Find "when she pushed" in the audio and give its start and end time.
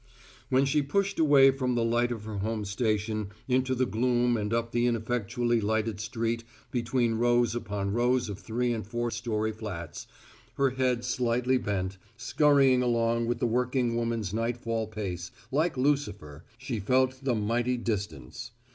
0.49-1.19